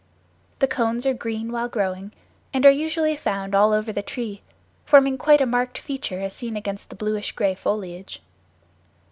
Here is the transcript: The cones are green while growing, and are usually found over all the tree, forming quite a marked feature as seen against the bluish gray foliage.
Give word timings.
The 0.57 0.67
cones 0.67 1.05
are 1.05 1.13
green 1.13 1.51
while 1.51 1.67
growing, 1.69 2.11
and 2.55 2.65
are 2.65 2.71
usually 2.71 3.15
found 3.15 3.53
over 3.53 3.57
all 3.75 3.81
the 3.83 4.01
tree, 4.01 4.41
forming 4.83 5.15
quite 5.15 5.41
a 5.41 5.45
marked 5.45 5.77
feature 5.77 6.21
as 6.21 6.33
seen 6.33 6.57
against 6.57 6.89
the 6.89 6.95
bluish 6.95 7.33
gray 7.33 7.53
foliage. 7.53 8.19